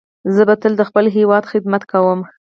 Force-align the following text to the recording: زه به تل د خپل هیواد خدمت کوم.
زه 0.33 0.41
به 0.47 0.55
تل 0.61 0.73
د 0.77 0.81
خپل 0.89 1.05
هیواد 1.17 1.43
خدمت 1.51 1.83
کوم. 1.91 2.19